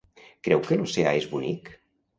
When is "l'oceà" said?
0.79-1.15